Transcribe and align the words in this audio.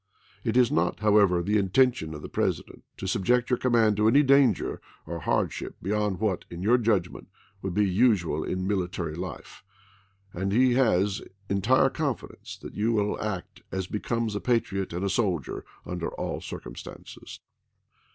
It 0.43 0.57
is 0.57 0.71
not, 0.71 1.01
however, 1.01 1.43
the 1.43 1.59
intention 1.59 2.15
of 2.15 2.23
the 2.23 2.27
President 2.27 2.83
to 2.97 3.05
subject 3.07 3.51
your 3.51 3.57
command 3.59 3.97
to 3.97 4.07
any 4.07 4.23
danger 4.23 4.81
or 5.05 5.19
hardship 5.19 5.75
beyond 5.79 6.19
what, 6.19 6.43
in 6.49 6.63
your 6.63 6.79
judgment, 6.79 7.27
would 7.61 7.75
be 7.75 7.87
usual 7.87 8.43
in 8.43 8.65
mditary 8.67 9.13
life; 9.15 9.63
and 10.33 10.51
he 10.51 10.73
has 10.73 11.21
entire 11.49 11.91
confidence 11.91 12.57
that 12.63 12.73
you 12.73 12.91
will 12.93 13.21
act 13.21 13.61
as 13.71 13.85
becomes 13.85 14.33
a 14.33 14.41
patriot 14.41 14.91
and 14.91 15.05
a 15.05 15.07
soldier, 15.09 15.65
under 15.85 16.07
all 16.09 16.41
circumstances. 16.41 17.39